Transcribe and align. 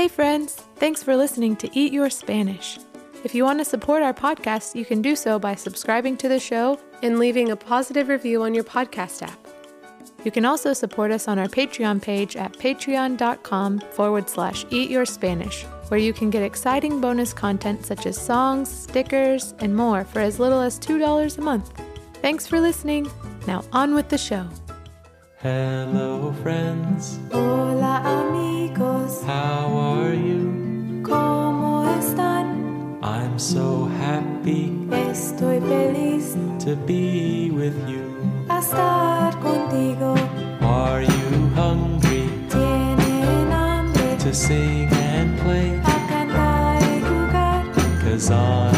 Hey, 0.00 0.08
friends! 0.08 0.54
Thanks 0.76 1.02
for 1.02 1.14
listening 1.14 1.56
to 1.56 1.68
Eat 1.78 1.92
Your 1.92 2.08
Spanish. 2.08 2.78
If 3.22 3.34
you 3.34 3.44
want 3.44 3.58
to 3.58 3.66
support 3.66 4.02
our 4.02 4.14
podcast, 4.14 4.74
you 4.74 4.86
can 4.86 5.02
do 5.02 5.14
so 5.14 5.38
by 5.38 5.54
subscribing 5.54 6.16
to 6.16 6.26
the 6.26 6.40
show 6.40 6.80
and 7.02 7.18
leaving 7.18 7.50
a 7.50 7.56
positive 7.56 8.08
review 8.08 8.42
on 8.42 8.54
your 8.54 8.64
podcast 8.64 9.20
app. 9.20 9.38
You 10.24 10.30
can 10.30 10.46
also 10.46 10.72
support 10.72 11.10
us 11.10 11.28
on 11.28 11.38
our 11.38 11.48
Patreon 11.48 12.00
page 12.00 12.34
at 12.34 12.54
patreon.com 12.54 13.80
forward 13.92 14.30
slash 14.30 14.64
eat 14.70 14.88
your 14.90 15.04
Spanish, 15.04 15.64
where 15.88 16.00
you 16.00 16.14
can 16.14 16.30
get 16.30 16.42
exciting 16.42 17.02
bonus 17.02 17.34
content 17.34 17.84
such 17.84 18.06
as 18.06 18.16
songs, 18.18 18.70
stickers, 18.70 19.54
and 19.58 19.76
more 19.76 20.04
for 20.04 20.20
as 20.20 20.40
little 20.40 20.62
as 20.62 20.80
$2 20.80 21.36
a 21.36 21.40
month. 21.42 21.78
Thanks 22.22 22.46
for 22.46 22.58
listening. 22.58 23.10
Now 23.46 23.64
on 23.70 23.94
with 23.94 24.08
the 24.08 24.16
show. 24.16 24.48
Hello, 25.42 26.34
friends. 26.42 27.18
Hola, 27.32 28.02
amigos. 28.04 29.22
How 29.24 29.72
are 29.74 30.14
you? 30.14 31.00
¿Cómo 31.02 31.84
están? 31.98 32.98
I'm 33.02 33.38
so 33.38 33.86
happy 33.98 34.70
Estoy 34.90 35.60
feliz 35.60 36.36
to 36.64 36.76
be 36.86 37.50
with 37.52 37.74
you. 37.88 38.04
a 38.50 38.58
estar 38.58 39.32
contigo. 39.40 40.14
Are 40.60 41.02
you 41.02 41.48
hungry 41.56 42.28
Tienen 42.50 43.50
hambre 43.50 44.16
to 44.18 44.34
sing 44.34 44.88
and 44.92 45.38
play? 45.40 45.72
a 45.82 45.96
cantar 46.10 46.82
y 46.82 47.00
jugar. 47.00 47.64
Cause 48.02 48.30
on 48.30 48.69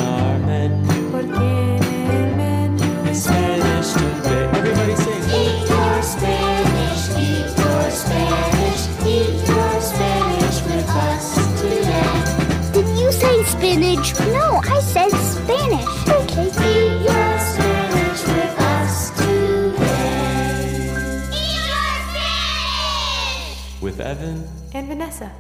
Evan. 24.03 24.45
and 24.75 24.89
Vanessa. 24.89 25.31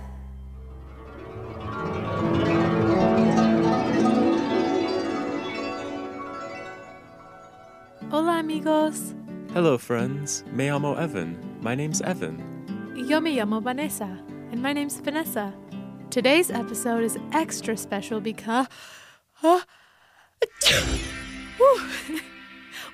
Hola, 8.10 8.38
amigos. 8.38 9.14
Hello, 9.52 9.78
friends. 9.78 10.44
Me 10.52 10.68
llamo 10.68 10.98
Evan. 10.98 11.38
My 11.60 11.74
name's 11.74 12.00
Evan. 12.02 12.38
Yo 13.08 13.20
me 13.20 13.36
llamo 13.36 13.62
Vanessa, 13.62 14.18
and 14.50 14.62
my 14.62 14.72
name's 14.72 15.00
Vanessa. 15.00 15.52
Today's 16.10 16.50
episode 16.50 17.04
is 17.04 17.18
extra 17.32 17.76
special 17.76 18.20
because. 18.20 18.66
Huh? 19.42 19.60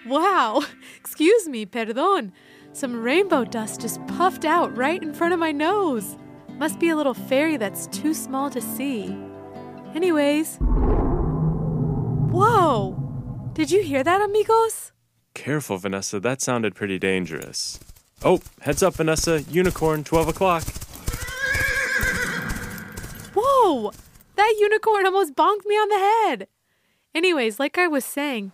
Wow! 0.06 0.62
Excuse 0.96 1.48
me, 1.48 1.66
perdón. 1.66 2.32
Some 2.78 3.02
rainbow 3.02 3.44
dust 3.44 3.80
just 3.80 3.98
puffed 4.06 4.44
out 4.44 4.76
right 4.76 5.02
in 5.02 5.12
front 5.12 5.34
of 5.34 5.40
my 5.40 5.50
nose. 5.50 6.16
Must 6.58 6.78
be 6.78 6.90
a 6.90 6.96
little 6.96 7.12
fairy 7.12 7.56
that's 7.56 7.88
too 7.88 8.14
small 8.14 8.50
to 8.50 8.60
see. 8.60 9.18
Anyways. 9.96 10.58
Whoa! 12.30 13.50
Did 13.52 13.72
you 13.72 13.82
hear 13.82 14.04
that, 14.04 14.20
amigos? 14.20 14.92
Careful, 15.34 15.78
Vanessa. 15.78 16.20
That 16.20 16.40
sounded 16.40 16.76
pretty 16.76 17.00
dangerous. 17.00 17.80
Oh, 18.24 18.40
heads 18.60 18.84
up, 18.84 18.94
Vanessa. 18.94 19.42
Unicorn, 19.50 20.04
12 20.04 20.28
o'clock. 20.28 20.62
Whoa! 23.34 23.90
That 24.36 24.54
unicorn 24.56 25.04
almost 25.04 25.34
bonked 25.34 25.66
me 25.66 25.74
on 25.74 25.88
the 25.88 25.98
head. 25.98 26.46
Anyways, 27.12 27.58
like 27.58 27.76
I 27.76 27.88
was 27.88 28.04
saying, 28.04 28.52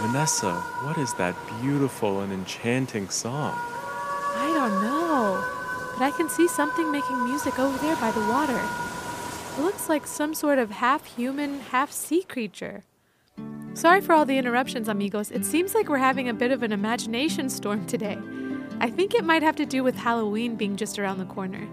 Vanessa, 0.00 0.52
what 0.82 0.98
is 0.98 1.14
that 1.14 1.36
beautiful 1.60 2.20
and 2.20 2.32
enchanting 2.32 3.08
song? 3.08 3.54
I 3.56 4.52
don't 4.52 4.82
know, 4.82 5.42
but 5.96 6.04
I 6.04 6.10
can 6.16 6.28
see 6.28 6.48
something 6.48 6.90
making 6.90 7.24
music 7.24 7.58
over 7.58 7.78
there 7.78 7.96
by 7.96 8.10
the 8.10 8.20
water. 8.20 8.60
It 9.56 9.62
looks 9.62 9.88
like 9.88 10.06
some 10.06 10.34
sort 10.34 10.58
of 10.58 10.70
half 10.70 11.06
human, 11.16 11.60
half 11.60 11.92
sea 11.92 12.22
creature. 12.22 12.82
Sorry 13.74 14.00
for 14.00 14.12
all 14.12 14.24
the 14.24 14.36
interruptions, 14.36 14.88
amigos. 14.88 15.30
It 15.30 15.44
seems 15.44 15.74
like 15.74 15.88
we're 15.88 15.98
having 15.98 16.28
a 16.28 16.34
bit 16.34 16.50
of 16.50 16.62
an 16.62 16.72
imagination 16.72 17.48
storm 17.48 17.86
today. 17.86 18.18
I 18.80 18.90
think 18.90 19.14
it 19.14 19.24
might 19.24 19.42
have 19.42 19.56
to 19.56 19.66
do 19.66 19.84
with 19.84 19.96
Halloween 19.96 20.56
being 20.56 20.76
just 20.76 20.98
around 20.98 21.18
the 21.18 21.24
corner. 21.24 21.66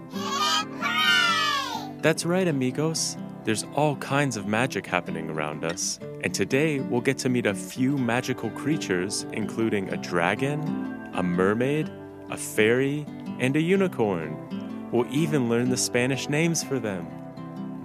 That's 2.00 2.24
right, 2.24 2.46
amigos. 2.46 3.16
There's 3.44 3.64
all 3.74 3.96
kinds 3.96 4.36
of 4.36 4.46
magic 4.46 4.86
happening 4.86 5.28
around 5.28 5.64
us, 5.64 5.98
and 6.22 6.34
today 6.34 6.80
we'll 6.80 7.00
get 7.00 7.18
to 7.18 7.28
meet 7.28 7.46
a 7.46 7.54
few 7.54 7.98
magical 7.98 8.50
creatures, 8.50 9.26
including 9.32 9.88
a 9.92 9.96
dragon, 9.96 11.10
a 11.14 11.22
mermaid, 11.22 11.90
a 12.30 12.36
fairy, 12.36 13.04
and 13.40 13.56
a 13.56 13.60
unicorn. 13.60 14.88
We'll 14.92 15.12
even 15.12 15.48
learn 15.48 15.70
the 15.70 15.76
Spanish 15.76 16.28
names 16.28 16.62
for 16.62 16.78
them. 16.78 17.06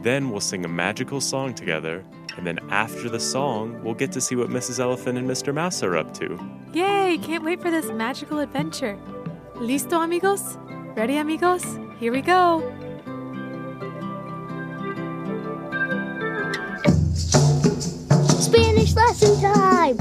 Then 0.02 0.30
we'll 0.30 0.42
sing 0.42 0.66
a 0.66 0.68
magical 0.68 1.20
song 1.20 1.53
together, 1.53 2.06
and 2.38 2.46
then 2.46 2.59
after 2.70 3.09
the 3.09 3.20
song, 3.20 3.81
we'll 3.84 3.96
get 3.96 4.12
to 4.12 4.22
see 4.22 4.36
what 4.36 4.50
Mrs. 4.50 4.80
Elephant 4.80 5.18
and 5.18 5.28
Mr. 5.28 5.54
Mouse 5.54 5.81
are 5.81 5.98
up 5.98 6.14
to. 6.16 6.40
Yay! 6.74 7.18
Can't 7.24 7.44
wait 7.44 7.62
for 7.62 7.72
this 7.72 7.88
magical 7.88 8.40
adventure. 8.40 8.98
Listo, 9.56 10.04
amigos? 10.04 10.58
Ready, 10.96 11.18
amigos? 11.18 11.66
Here 12.00 12.12
we 12.12 12.22
go. 12.22 12.62
Lesson 18.97 19.40
time. 19.41 19.97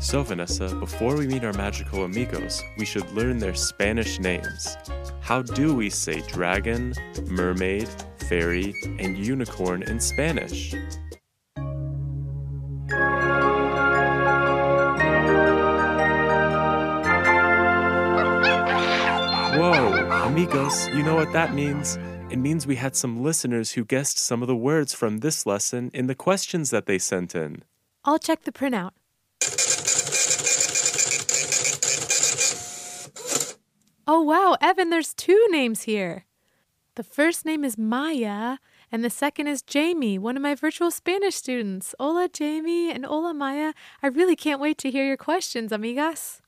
So, 0.00 0.22
Vanessa, 0.24 0.74
before 0.76 1.16
we 1.16 1.26
meet 1.26 1.44
our 1.44 1.52
magical 1.52 2.04
amigos, 2.04 2.62
we 2.78 2.84
should 2.84 3.08
learn 3.12 3.38
their 3.38 3.54
Spanish 3.54 4.18
names. 4.18 4.76
How 5.20 5.42
do 5.42 5.74
we 5.74 5.90
say 5.90 6.20
dragon, 6.22 6.94
mermaid, 7.26 7.88
fairy, 8.28 8.74
and 8.98 9.16
unicorn 9.18 9.82
in 9.84 10.00
Spanish? 10.00 10.74
Amigos, 20.30 20.86
you 20.90 21.02
know 21.02 21.16
what 21.16 21.32
that 21.32 21.54
means? 21.54 21.98
It 22.30 22.38
means 22.38 22.64
we 22.64 22.76
had 22.76 22.94
some 22.94 23.20
listeners 23.20 23.72
who 23.72 23.84
guessed 23.84 24.16
some 24.16 24.42
of 24.42 24.46
the 24.46 24.54
words 24.54 24.94
from 24.94 25.18
this 25.18 25.44
lesson 25.44 25.90
in 25.92 26.06
the 26.06 26.14
questions 26.14 26.70
that 26.70 26.86
they 26.86 26.98
sent 26.98 27.34
in. 27.34 27.64
I'll 28.04 28.20
check 28.20 28.44
the 28.44 28.52
printout. 28.52 28.92
Oh, 34.06 34.22
wow, 34.22 34.56
Evan, 34.60 34.90
there's 34.90 35.14
two 35.14 35.48
names 35.50 35.82
here. 35.82 36.26
The 36.94 37.02
first 37.02 37.44
name 37.44 37.64
is 37.64 37.76
Maya, 37.76 38.58
and 38.92 39.02
the 39.02 39.10
second 39.10 39.48
is 39.48 39.62
Jamie, 39.62 40.16
one 40.16 40.36
of 40.36 40.42
my 40.42 40.54
virtual 40.54 40.92
Spanish 40.92 41.34
students. 41.34 41.92
Hola, 41.98 42.28
Jamie, 42.28 42.92
and 42.92 43.04
hola, 43.04 43.34
Maya. 43.34 43.72
I 44.00 44.06
really 44.06 44.36
can't 44.36 44.60
wait 44.60 44.78
to 44.78 44.92
hear 44.92 45.04
your 45.04 45.16
questions, 45.16 45.72
amigas. 45.72 46.40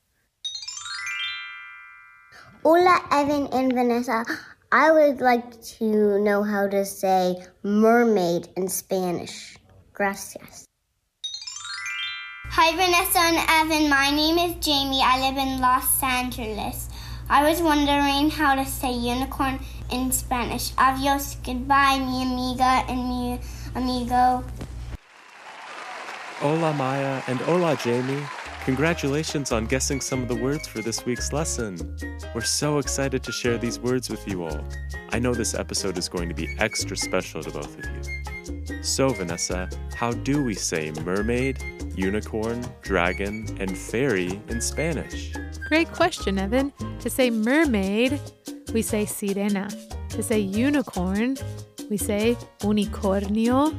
Hola, 2.63 3.01
Evan 3.11 3.47
and 3.47 3.73
Vanessa. 3.73 4.23
I 4.71 4.89
would 4.89 5.19
like 5.19 5.61
to 5.79 6.17
know 6.23 6.43
how 6.43 6.65
to 6.69 6.85
say 6.85 7.43
mermaid 7.61 8.47
in 8.55 8.69
Spanish. 8.69 9.57
Gracias. 9.91 10.63
Hi, 12.55 12.71
Vanessa 12.71 13.19
and 13.19 13.43
Evan. 13.59 13.89
My 13.89 14.11
name 14.15 14.37
is 14.37 14.55
Jamie. 14.65 15.01
I 15.03 15.19
live 15.27 15.35
in 15.35 15.59
Los 15.59 16.01
Angeles. 16.01 16.87
I 17.29 17.43
was 17.43 17.61
wondering 17.61 18.29
how 18.29 18.55
to 18.55 18.63
say 18.63 18.93
unicorn 18.93 19.59
in 19.91 20.13
Spanish. 20.13 20.71
Adios, 20.77 21.35
goodbye, 21.43 21.99
mi 21.99 22.23
amiga 22.23 22.87
and 22.87 23.09
mi 23.09 23.39
amigo. 23.75 24.41
Hola 26.39 26.71
Maya 26.71 27.21
and 27.27 27.41
hola 27.41 27.75
Jamie. 27.75 28.23
Congratulations 28.65 29.51
on 29.51 29.65
guessing 29.65 29.99
some 29.99 30.21
of 30.21 30.29
the 30.29 30.35
words 30.35 30.69
for 30.69 30.79
this 30.81 31.05
week's 31.05 31.33
lesson. 31.33 31.97
We're 32.33 32.39
so 32.39 32.77
excited 32.77 33.21
to 33.23 33.31
share 33.33 33.57
these 33.57 33.77
words 33.77 34.09
with 34.09 34.25
you 34.25 34.45
all. 34.45 34.63
I 35.09 35.19
know 35.19 35.33
this 35.33 35.53
episode 35.53 35.97
is 35.97 36.07
going 36.07 36.29
to 36.29 36.33
be 36.33 36.47
extra 36.59 36.95
special 36.95 37.43
to 37.43 37.51
both 37.51 37.77
of 37.77 37.85
you. 37.85 38.81
So, 38.81 39.09
Vanessa, 39.09 39.69
how 39.97 40.11
do 40.11 40.41
we 40.41 40.53
say 40.53 40.93
mermaid, 41.03 41.61
unicorn, 41.93 42.65
dragon, 42.81 43.53
and 43.59 43.77
fairy 43.77 44.39
in 44.47 44.61
Spanish? 44.61 45.33
Great 45.67 45.91
question, 45.91 46.39
Evan. 46.39 46.71
To 47.01 47.09
say 47.09 47.29
mermaid, 47.29 48.17
we 48.73 48.81
say 48.81 49.03
sirena. 49.03 49.67
To 50.11 50.23
say 50.23 50.39
unicorn, 50.39 51.35
we 51.89 51.97
say 51.97 52.37
unicornio. 52.61 53.75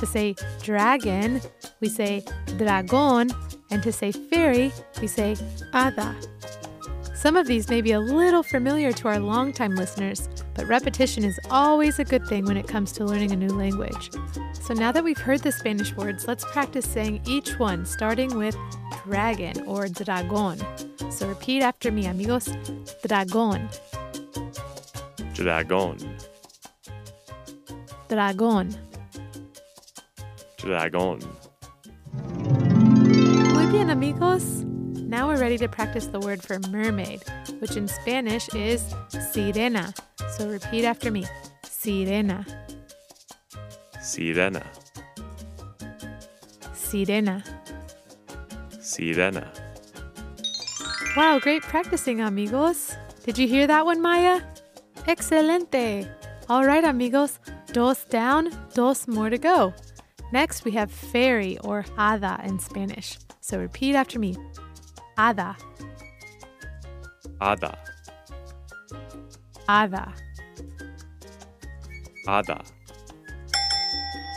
To 0.00 0.06
say 0.06 0.34
dragon, 0.62 1.42
we 1.80 1.90
say 1.90 2.24
dragón, 2.56 3.30
and 3.70 3.82
to 3.82 3.92
say 3.92 4.12
fairy, 4.12 4.72
we 5.00 5.06
say 5.06 5.36
hada. 5.74 6.14
Some 7.14 7.36
of 7.36 7.46
these 7.46 7.68
may 7.68 7.82
be 7.82 7.92
a 7.92 8.00
little 8.00 8.42
familiar 8.42 8.92
to 8.92 9.08
our 9.08 9.18
longtime 9.18 9.74
listeners, 9.74 10.26
but 10.54 10.66
repetition 10.66 11.22
is 11.22 11.38
always 11.50 11.98
a 11.98 12.04
good 12.04 12.26
thing 12.26 12.46
when 12.46 12.56
it 12.56 12.66
comes 12.66 12.92
to 12.92 13.04
learning 13.04 13.32
a 13.32 13.36
new 13.36 13.50
language. 13.50 14.10
So 14.62 14.72
now 14.72 14.90
that 14.90 15.04
we've 15.04 15.18
heard 15.18 15.40
the 15.40 15.52
Spanish 15.52 15.94
words, 15.94 16.26
let's 16.26 16.46
practice 16.46 16.88
saying 16.88 17.20
each 17.26 17.58
one, 17.58 17.84
starting 17.84 18.38
with 18.38 18.56
dragon 19.04 19.62
or 19.66 19.84
dragón. 19.84 20.58
So 21.12 21.28
repeat 21.28 21.60
after 21.60 21.92
me, 21.92 22.06
amigos. 22.06 22.48
Dragón, 23.04 23.68
Dragon. 28.08 28.89
Dragón. 30.62 31.20
Muy 33.54 33.66
bien, 33.72 33.90
amigos. 33.90 34.64
Now 35.10 35.26
we're 35.26 35.38
ready 35.38 35.58
to 35.58 35.68
practice 35.68 36.06
the 36.06 36.20
word 36.20 36.42
for 36.42 36.58
mermaid, 36.70 37.22
which 37.58 37.76
in 37.76 37.88
Spanish 37.88 38.48
is 38.54 38.82
sirena. 39.12 39.92
So 40.36 40.48
repeat 40.48 40.84
after 40.84 41.10
me. 41.10 41.26
Sirena, 41.64 42.46
Sirena. 43.98 44.62
sirena. 46.74 47.42
Sirena. 48.78 49.48
Wow, 51.16 51.38
great 51.40 51.62
practicing, 51.62 52.20
amigos. 52.20 52.94
Did 53.24 53.38
you 53.38 53.48
hear 53.48 53.66
that 53.66 53.84
one, 53.84 54.00
Maya? 54.00 54.42
Excelente. 55.08 56.06
All 56.48 56.64
right, 56.64 56.84
amigos. 56.84 57.38
Dos 57.72 58.04
down, 58.04 58.50
dos 58.74 59.08
more 59.08 59.30
to 59.30 59.38
go. 59.38 59.72
Next, 60.32 60.64
we 60.64 60.70
have 60.72 60.90
fairy 60.90 61.58
or 61.58 61.82
hada 61.96 62.44
in 62.46 62.58
Spanish. 62.58 63.18
So 63.40 63.58
repeat 63.58 63.94
after 63.94 64.18
me. 64.18 64.36
Hada, 65.18 65.56
Ada. 67.40 67.76
hada. 69.68 70.12
Ada. 72.28 72.62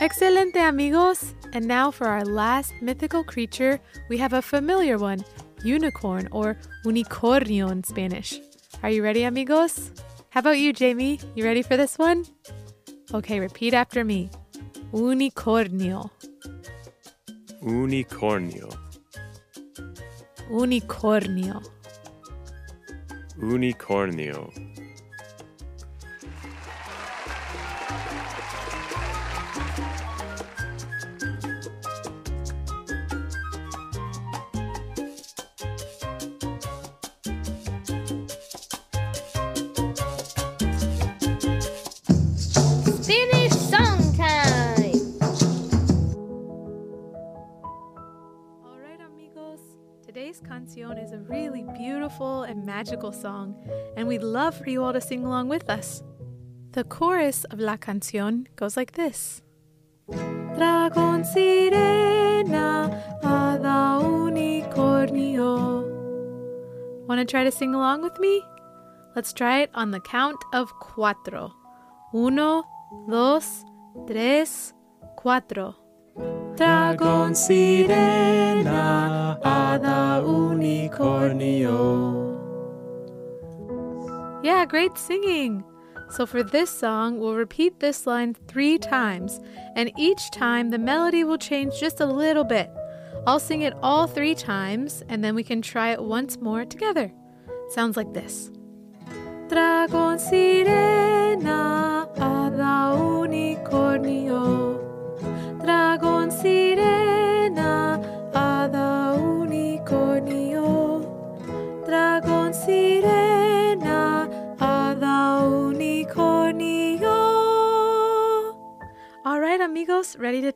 Excelente, 0.00 0.56
amigos. 0.56 1.34
And 1.52 1.66
now 1.66 1.90
for 1.90 2.08
our 2.08 2.24
last 2.24 2.74
mythical 2.82 3.22
creature, 3.22 3.80
we 4.08 4.18
have 4.18 4.32
a 4.32 4.42
familiar 4.42 4.98
one 4.98 5.24
unicorn 5.62 6.28
or 6.32 6.58
unicornio 6.84 7.70
in 7.70 7.84
Spanish. 7.84 8.40
Are 8.82 8.90
you 8.90 9.02
ready, 9.02 9.22
amigos? 9.22 9.92
How 10.30 10.40
about 10.40 10.58
you, 10.58 10.72
Jamie? 10.72 11.20
You 11.36 11.44
ready 11.44 11.62
for 11.62 11.76
this 11.76 11.96
one? 11.96 12.24
Okay, 13.14 13.38
repeat 13.38 13.72
after 13.72 14.04
me 14.04 14.28
unicornio, 14.94 16.08
Unicornio. 17.62 18.68
unicornio. 20.50 21.60
Unicornio. 23.38 24.52
Magical 52.74 53.12
song, 53.12 53.54
and 53.96 54.08
we'd 54.08 54.24
love 54.24 54.56
for 54.56 54.68
you 54.68 54.82
all 54.82 54.92
to 54.92 55.00
sing 55.00 55.24
along 55.24 55.48
with 55.48 55.70
us. 55.70 56.02
The 56.72 56.82
chorus 56.82 57.44
of 57.52 57.60
la 57.60 57.76
canción 57.76 58.48
goes 58.56 58.76
like 58.76 58.90
this 58.92 59.42
Dragón 60.10 61.24
sirena, 61.24 62.90
hada 63.22 64.00
unicornio. 64.02 65.84
Want 67.06 67.20
to 67.20 67.24
try 67.24 67.44
to 67.44 67.52
sing 67.52 67.76
along 67.76 68.02
with 68.02 68.18
me? 68.18 68.42
Let's 69.14 69.32
try 69.32 69.60
it 69.60 69.70
on 69.72 69.92
the 69.92 70.00
count 70.00 70.42
of 70.52 70.72
cuatro. 70.80 71.52
Uno, 72.12 72.64
dos, 73.08 73.64
tres, 74.08 74.74
cuatro. 75.16 75.76
Dragón 76.56 77.36
sirena, 77.36 79.38
hada 79.44 80.24
unicornio. 80.26 82.33
Yeah, 84.44 84.66
great 84.66 84.98
singing. 84.98 85.64
So 86.10 86.26
for 86.26 86.42
this 86.42 86.68
song, 86.68 87.18
we'll 87.18 87.34
repeat 87.34 87.80
this 87.80 88.06
line 88.06 88.34
three 88.46 88.76
times, 88.76 89.40
and 89.74 89.90
each 89.96 90.30
time 90.32 90.68
the 90.68 90.76
melody 90.78 91.24
will 91.24 91.38
change 91.38 91.80
just 91.80 91.98
a 91.98 92.04
little 92.04 92.44
bit. 92.44 92.70
I'll 93.26 93.40
sing 93.40 93.62
it 93.62 93.72
all 93.82 94.06
three 94.06 94.34
times, 94.34 95.02
and 95.08 95.24
then 95.24 95.34
we 95.34 95.44
can 95.44 95.62
try 95.62 95.92
it 95.92 96.02
once 96.02 96.42
more 96.42 96.66
together. 96.66 97.10
Sounds 97.70 97.96
like 97.96 98.12
this. 98.12 98.50
Dragón 99.48 100.20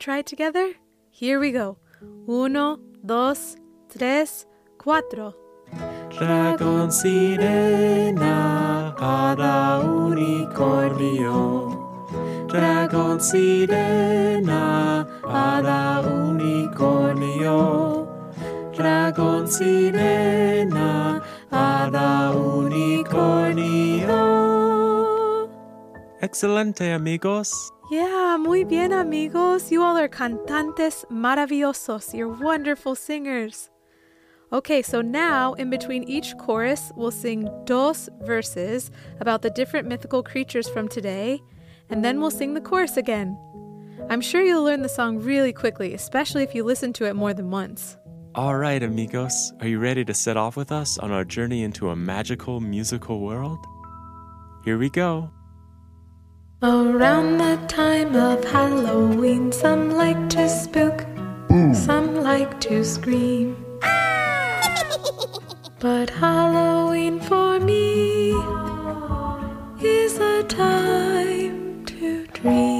try 0.08 0.22
together? 0.22 0.72
Here 1.10 1.38
we 1.38 1.52
go. 1.52 1.76
Uno, 2.26 2.78
dos, 3.04 3.56
tres, 3.90 4.46
cuatro. 4.78 5.34
Dragon 6.08 6.90
sirena, 6.90 8.94
hada 8.96 9.82
unicornio. 9.84 11.68
Dragon 12.48 13.20
sirena, 13.20 15.06
hada 15.24 16.00
unicornio. 16.08 18.08
Dragon 18.72 19.46
sirena, 19.46 21.20
hada 21.52 22.32
unicornio. 22.32 24.37
Excelente, 26.20 26.92
amigos. 26.92 27.52
Yeah, 27.90 28.36
muy 28.38 28.64
bien, 28.64 28.92
amigos. 28.92 29.70
You 29.70 29.82
all 29.82 29.96
are 29.96 30.08
cantantes 30.08 31.04
maravillosos. 31.10 32.12
You're 32.12 32.28
wonderful 32.28 32.94
singers. 32.94 33.70
Okay, 34.52 34.82
so 34.82 35.00
now 35.00 35.52
in 35.54 35.70
between 35.70 36.04
each 36.04 36.36
chorus, 36.38 36.90
we'll 36.96 37.10
sing 37.10 37.48
dos 37.64 38.08
verses 38.22 38.90
about 39.20 39.42
the 39.42 39.50
different 39.50 39.86
mythical 39.86 40.22
creatures 40.22 40.68
from 40.68 40.88
today, 40.88 41.40
and 41.88 42.04
then 42.04 42.20
we'll 42.20 42.30
sing 42.30 42.54
the 42.54 42.60
chorus 42.60 42.96
again. 42.96 43.38
I'm 44.10 44.20
sure 44.20 44.42
you'll 44.42 44.64
learn 44.64 44.82
the 44.82 44.88
song 44.88 45.18
really 45.18 45.52
quickly, 45.52 45.94
especially 45.94 46.42
if 46.42 46.54
you 46.54 46.64
listen 46.64 46.92
to 46.94 47.04
it 47.04 47.14
more 47.14 47.34
than 47.34 47.50
once. 47.50 47.96
All 48.34 48.56
right, 48.56 48.82
amigos, 48.82 49.52
are 49.60 49.68
you 49.68 49.78
ready 49.78 50.04
to 50.04 50.14
set 50.14 50.36
off 50.36 50.56
with 50.56 50.72
us 50.72 50.98
on 50.98 51.12
our 51.12 51.24
journey 51.24 51.62
into 51.62 51.90
a 51.90 51.96
magical 51.96 52.60
musical 52.60 53.20
world? 53.20 53.58
Here 54.64 54.78
we 54.78 54.90
go. 54.90 55.30
Around 56.60 57.38
the 57.38 57.56
time 57.68 58.16
of 58.16 58.42
Halloween, 58.42 59.52
some 59.52 59.90
like 59.90 60.28
to 60.30 60.48
spook, 60.48 61.06
some 61.72 62.16
like 62.16 62.60
to 62.62 62.84
scream. 62.84 63.64
But 65.78 66.10
Halloween 66.10 67.20
for 67.20 67.60
me 67.60 68.32
is 69.80 70.18
a 70.18 70.42
time 70.48 71.84
to 71.84 72.26
dream. 72.26 72.77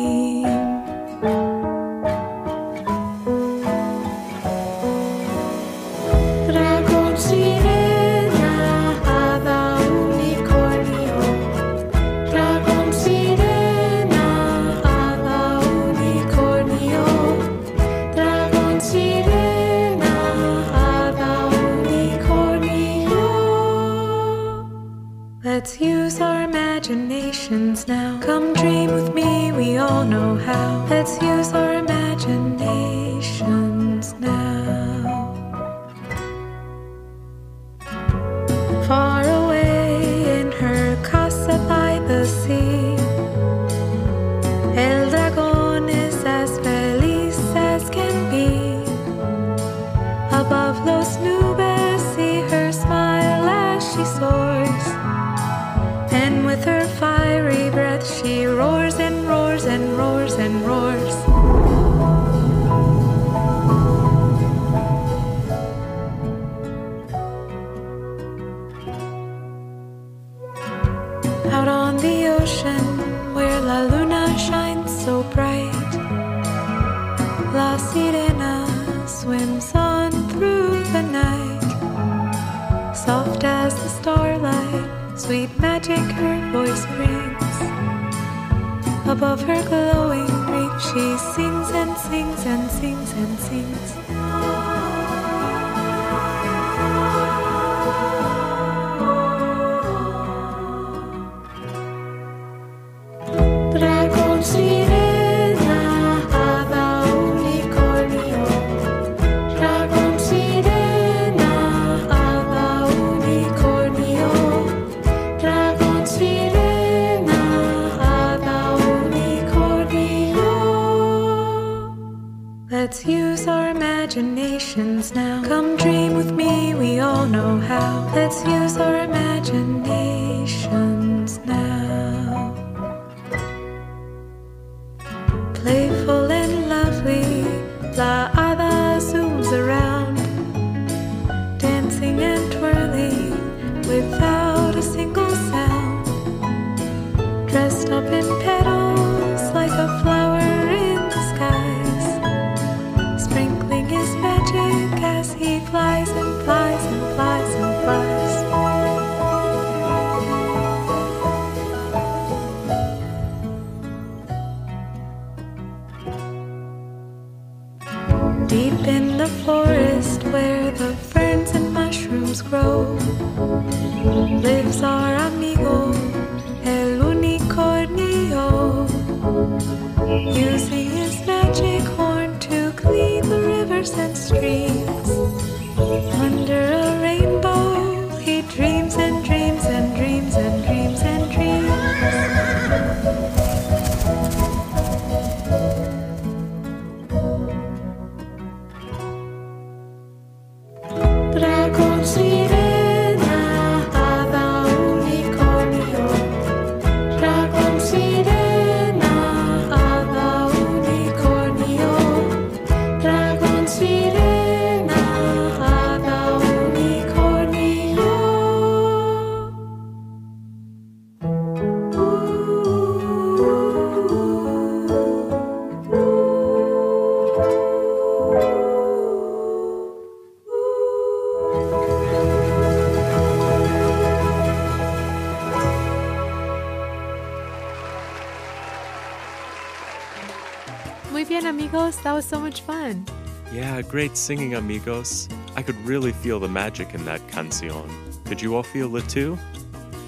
Muy 241.19 241.25
bien, 241.25 241.47
amigos. 241.47 241.97
That 242.05 242.13
was 242.13 242.25
so 242.25 242.39
much 242.39 242.61
fun. 242.61 243.05
Yeah, 243.53 243.83
great 243.83 244.17
singing, 244.17 244.55
amigos. 244.55 245.29
I 245.57 245.63
could 245.63 245.75
really 245.85 246.13
feel 246.13 246.39
the 246.39 246.47
magic 246.47 246.95
in 246.95 247.05
that 247.07 247.21
canción. 247.27 247.91
Could 248.27 248.41
you 248.41 248.55
all 248.55 248.63
feel 248.63 248.95
it 248.95 249.09
too? 249.09 249.37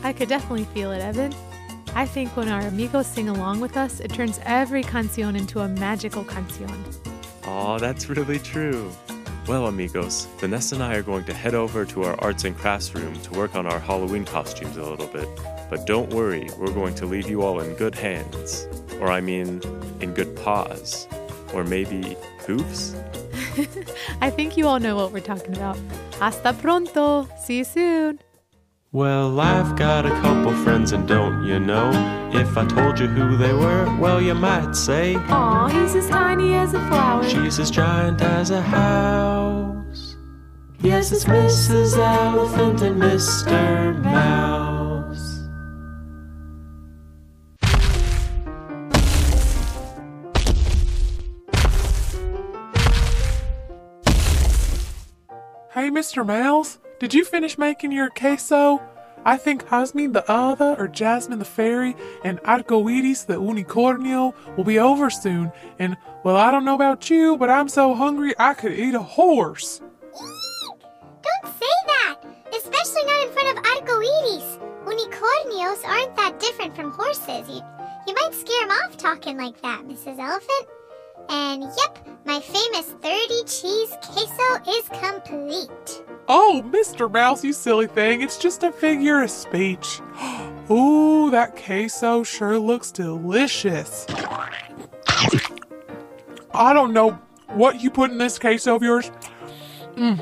I 0.05 0.13
could 0.13 0.29
definitely 0.29 0.67
feel 0.67 0.93
it, 0.93 1.01
Evan. 1.01 1.35
I 1.97 2.07
think 2.07 2.37
when 2.37 2.49
our 2.49 2.61
amigos 2.61 3.09
sing 3.09 3.29
along 3.29 3.59
with 3.59 3.77
us, 3.77 3.99
it 3.99 4.13
turns 4.13 4.39
every 4.45 4.85
canción 4.85 5.37
into 5.37 5.59
a 5.59 5.67
magical 5.67 6.23
canción. 6.23 6.81
Aw, 7.45 7.79
that's 7.79 8.09
really 8.09 8.39
true. 8.39 8.89
Well, 9.49 9.67
amigos, 9.67 10.29
Vanessa 10.39 10.77
and 10.77 10.85
I 10.85 10.95
are 10.95 11.03
going 11.03 11.25
to 11.25 11.35
head 11.35 11.57
over 11.57 11.85
to 11.87 12.05
our 12.05 12.15
arts 12.21 12.45
and 12.45 12.57
crafts 12.57 12.95
room 12.95 13.21
to 13.23 13.33
work 13.33 13.57
on 13.57 13.67
our 13.67 13.81
Halloween 13.81 14.25
costumes 14.25 14.77
a 14.77 14.85
little 14.85 15.09
bit. 15.09 15.29
But 15.69 15.89
don't 15.89 16.11
worry, 16.11 16.49
we're 16.57 16.73
going 16.73 16.95
to 16.95 17.07
leave 17.07 17.29
you 17.29 17.43
all 17.43 17.59
in 17.59 17.75
good 17.75 17.97
hands. 17.97 18.69
Or, 19.01 19.11
I 19.11 19.21
mean, 19.21 19.61
in 20.01 20.15
good 20.15 20.35
paws. 20.37 21.09
Or 21.55 21.65
maybe 21.65 22.17
hoofs? 22.47 22.95
I 24.21 24.31
think 24.31 24.57
you 24.57 24.69
all 24.69 24.79
know 24.79 24.97
what 24.97 25.13
we're 25.13 25.21
talking 25.21 25.57
about. 25.57 25.79
Hasta 26.19 26.53
pronto. 26.53 27.29
See 27.39 27.59
you 27.59 27.65
soon. 27.65 28.21
Well, 28.93 29.39
I've 29.39 29.77
got 29.77 30.05
a 30.05 30.11
couple 30.21 30.53
friends, 30.65 30.91
and 30.91 31.07
don't 31.07 31.47
you 31.47 31.61
know? 31.61 31.91
If 32.35 32.57
I 32.59 32.67
told 32.67 32.99
you 32.99 33.07
who 33.07 33.37
they 33.37 33.53
were, 33.53 33.87
well, 34.01 34.21
you 34.21 34.35
might 34.35 34.75
say, 34.75 35.15
Aw, 35.15 35.69
he's 35.69 35.95
as 35.95 36.09
tiny 36.09 36.55
as 36.55 36.75
a 36.75 36.81
flower. 36.89 37.23
She's 37.23 37.61
as 37.61 37.71
giant 37.71 38.21
as 38.21 38.51
a 38.51 38.61
house. 38.61 40.17
Yes, 40.81 41.13
it's 41.13 41.25
Mrs. 41.25 41.97
Elephant 41.97 42.83
and 42.83 43.01
Mr. 43.01 44.03
Mouse. 44.03 44.70
Mr. 55.91 56.27
Mouse, 56.27 56.79
did 56.99 57.15
you 57.15 57.25
finish 57.25 57.59
making 57.59 57.93
your 57.93 58.11
queso? 58.11 58.81
I 59.25 59.37
think 59.37 59.67
Hasmin 59.67 60.13
the 60.13 60.23
Hada 60.23 60.79
or 60.79 60.89
Hasmin 60.89 61.39
the 61.39 61.45
Fairy 61.45 61.95
and 62.25 62.41
Arcoiris 62.43 63.27
the 63.27 63.35
Unicornio 63.35 64.35
will 64.57 64.65
be 64.65 64.79
over 64.79 65.11
soon, 65.11 65.53
and 65.79 65.97
well, 66.25 66.37
I 66.37 66.51
don't 66.51 66.65
know 66.65 66.75
about 66.75 67.11
you, 67.11 67.37
but 67.37 67.51
I'm 67.51 67.69
so 67.69 67.95
hungry 67.95 68.35
I 68.39 68.55
could 68.55 68.73
eat 68.73 68.95
a 68.95 69.03
horse. 69.03 69.81
Don't 69.81 71.55
say 71.55 71.75
that, 71.87 72.17
especially 72.57 73.05
not 73.05 73.27
in 73.27 73.33
front 73.33 73.59
of 73.59 73.65
arcoiris. 73.65 74.59
Unicornios 74.85 75.85
aren't 75.87 76.17
that 76.17 76.41
different 76.41 76.75
from 76.75 76.91
horses. 76.91 77.49
You, 77.49 77.63
you 78.07 78.15
might 78.15 78.33
scare 78.33 78.67
them 78.67 78.71
off 78.71 78.97
talking 78.97 79.37
like 79.37 79.61
that, 79.63 79.83
Mrs. 79.83 80.19
Elephant. 80.19 80.69
And 81.29 81.63
yep, 81.63 82.07
my 82.25 82.40
famous 82.53 82.87
30 83.01 83.45
cheese 83.45 83.97
queso 84.03 84.71
is 84.71 84.89
complete. 84.89 86.03
Oh, 86.29 86.63
Mr. 86.67 87.11
Mouse, 87.11 87.45
you 87.45 87.53
silly 87.53 87.87
thing, 87.87 88.23
it's 88.23 88.39
just 88.39 88.63
a 88.63 88.73
figure 88.73 89.23
of 89.23 89.31
speech. 89.31 90.01
Ooh, 90.71 91.31
that 91.31 91.57
queso 91.57 92.23
sure 92.23 92.59
looks 92.59 92.91
delicious. 92.91 94.07
I 96.53 96.73
don't 96.73 96.93
know 96.93 97.19
what 97.49 97.81
you 97.81 97.91
put 97.91 98.11
in 98.11 98.19
this 98.19 98.39
queso 98.39 98.75
of 98.75 98.83
yours. 98.83 99.11
Mm. 99.95 100.21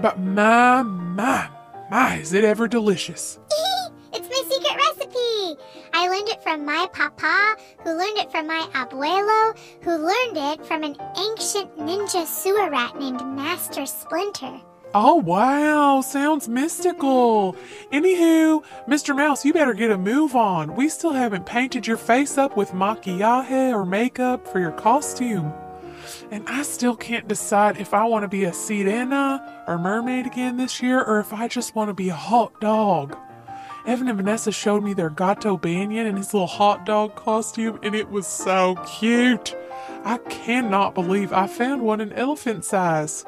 But 0.00 0.20
my, 0.20 0.82
my, 0.82 1.48
my, 1.90 2.16
is 2.16 2.32
it 2.32 2.44
ever 2.44 2.68
delicious. 2.68 3.38
learned 6.12 6.28
it 6.28 6.42
from 6.42 6.66
my 6.66 6.86
papa, 6.92 7.56
who 7.82 7.90
learned 7.90 8.18
it 8.18 8.30
from 8.30 8.46
my 8.46 8.68
abuelo, 8.74 9.56
who 9.80 9.92
learned 9.92 10.36
it 10.36 10.66
from 10.66 10.82
an 10.82 10.94
ancient 11.16 11.74
ninja 11.78 12.26
sewer 12.26 12.68
rat 12.68 12.98
named 12.98 13.24
Master 13.34 13.86
Splinter. 13.86 14.60
Oh, 14.94 15.14
wow, 15.14 16.02
sounds 16.02 16.50
mystical. 16.50 17.56
Anywho, 17.90 18.62
Mr. 18.86 19.16
Mouse, 19.16 19.42
you 19.46 19.54
better 19.54 19.72
get 19.72 19.90
a 19.90 19.96
move 19.96 20.36
on. 20.36 20.76
We 20.76 20.90
still 20.90 21.14
haven't 21.14 21.46
painted 21.46 21.86
your 21.86 21.96
face 21.96 22.36
up 22.36 22.58
with 22.58 22.72
maquillaje 22.72 23.72
or 23.72 23.86
makeup 23.86 24.46
for 24.46 24.60
your 24.60 24.72
costume. 24.72 25.50
And 26.30 26.46
I 26.46 26.62
still 26.62 26.94
can't 26.94 27.26
decide 27.26 27.78
if 27.78 27.94
I 27.94 28.04
want 28.04 28.24
to 28.24 28.28
be 28.28 28.44
a 28.44 28.50
sirena 28.50 29.66
or 29.66 29.78
mermaid 29.78 30.26
again 30.26 30.58
this 30.58 30.82
year 30.82 31.02
or 31.02 31.20
if 31.20 31.32
I 31.32 31.48
just 31.48 31.74
want 31.74 31.88
to 31.88 31.94
be 31.94 32.10
a 32.10 32.14
hot 32.14 32.60
dog. 32.60 33.16
Evan 33.84 34.08
and 34.08 34.16
Vanessa 34.16 34.52
showed 34.52 34.84
me 34.84 34.94
their 34.94 35.10
Gato 35.10 35.56
Banyan 35.56 36.06
in 36.06 36.16
his 36.16 36.32
little 36.32 36.46
hot 36.46 36.86
dog 36.86 37.16
costume, 37.16 37.80
and 37.82 37.94
it 37.94 38.10
was 38.10 38.26
so 38.26 38.76
cute. 38.86 39.56
I 40.04 40.18
cannot 40.18 40.94
believe 40.94 41.32
I 41.32 41.46
found 41.46 41.82
one 41.82 42.00
in 42.00 42.12
elephant 42.12 42.64
size, 42.64 43.24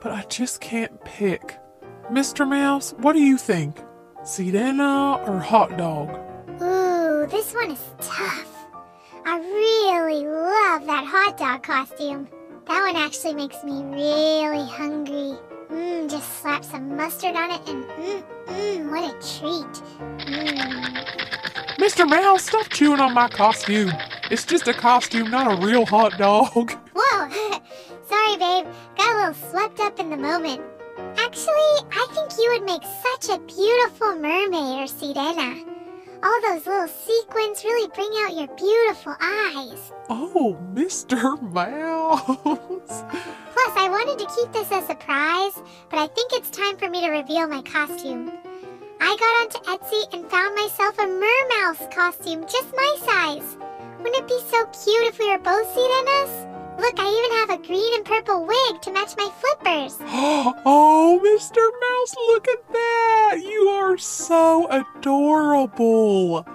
but 0.00 0.12
I 0.12 0.22
just 0.28 0.60
can't 0.60 1.04
pick. 1.04 1.58
Mr. 2.10 2.48
Mouse, 2.48 2.94
what 2.98 3.12
do 3.12 3.20
you 3.20 3.36
think? 3.36 3.76
Sirena 4.22 5.26
or 5.28 5.38
hot 5.38 5.76
dog? 5.76 6.08
Ooh, 6.62 7.26
this 7.30 7.54
one 7.54 7.70
is 7.70 7.84
tough. 8.00 8.48
I 9.26 9.38
really 9.38 10.26
love 10.26 10.86
that 10.86 11.04
hot 11.06 11.36
dog 11.36 11.62
costume. 11.62 12.26
That 12.66 12.80
one 12.80 12.96
actually 12.96 13.34
makes 13.34 13.62
me 13.64 13.82
really 13.84 14.66
hungry. 14.66 15.38
Mmm, 15.72 16.10
just 16.10 16.40
slap 16.40 16.64
some 16.64 16.96
mustard 16.96 17.36
on 17.36 17.50
it 17.52 17.68
and 17.68 17.84
mmm, 17.84 18.24
mmm, 18.46 18.90
what 18.90 19.04
a 19.04 19.12
treat. 19.38 19.74
Mmm. 20.26 21.20
Mr. 21.78 22.08
Mouse, 22.08 22.44
stop 22.44 22.68
chewing 22.70 23.00
on 23.00 23.14
my 23.14 23.28
costume. 23.28 23.92
It's 24.30 24.44
just 24.44 24.66
a 24.68 24.74
costume, 24.74 25.30
not 25.30 25.50
a 25.50 25.64
real 25.64 25.86
hot 25.86 26.18
dog. 26.18 26.72
Whoa! 26.94 27.30
Sorry, 28.08 28.36
babe. 28.36 28.66
Got 28.96 29.14
a 29.14 29.18
little 29.18 29.50
swept 29.50 29.80
up 29.80 30.00
in 30.00 30.10
the 30.10 30.16
moment. 30.16 30.60
Actually, 31.16 31.72
I 31.92 32.06
think 32.14 32.32
you 32.36 32.50
would 32.52 32.64
make 32.64 32.82
such 32.82 33.34
a 33.34 33.40
beautiful 33.40 34.16
mermaid 34.16 34.80
or 34.80 34.86
sirena. 34.86 35.69
All 36.22 36.40
those 36.42 36.66
little 36.66 36.88
sequins 36.88 37.64
really 37.64 37.88
bring 37.94 38.10
out 38.18 38.36
your 38.36 38.54
beautiful 38.54 39.16
eyes. 39.22 39.90
Oh, 40.10 40.58
Mr. 40.74 41.40
Mouse. 41.40 42.24
Plus, 42.44 43.74
I 43.76 43.88
wanted 43.88 44.18
to 44.18 44.34
keep 44.36 44.52
this 44.52 44.70
a 44.70 44.86
surprise, 44.86 45.54
but 45.88 45.98
I 45.98 46.08
think 46.08 46.32
it's 46.32 46.50
time 46.50 46.76
for 46.76 46.90
me 46.90 47.00
to 47.00 47.10
reveal 47.10 47.48
my 47.48 47.62
costume. 47.62 48.30
I 49.00 49.16
got 49.16 49.40
onto 49.40 49.58
Etsy 49.72 50.12
and 50.12 50.30
found 50.30 50.54
myself 50.56 50.98
a 50.98 51.06
mermouse 51.06 51.88
costume 51.94 52.42
just 52.42 52.68
my 52.76 52.96
size. 53.00 53.56
Wouldn't 53.98 54.16
it 54.16 54.28
be 54.28 54.40
so 54.50 54.66
cute 54.66 55.08
if 55.08 55.18
we 55.18 55.30
were 55.30 55.38
both 55.38 55.74
sirenas? 55.74 56.50
Look, 56.78 56.98
I 56.98 57.08
even 57.08 57.38
have 57.40 57.50
a 57.50 57.66
green 57.66 57.94
and 57.94 58.04
purple 58.04 58.44
wig 58.44 58.82
to 58.82 58.92
match 58.92 59.16
my 59.16 59.30
flippers. 59.40 59.96
oh, 60.66 61.20
Mr. 61.24 61.60
Mouse, 61.60 62.14
look 62.28 62.46
at 62.48 62.72
that. 62.72 62.99
You 63.36 63.68
are 63.68 63.96
so 63.96 64.66
adorable. 64.70 66.46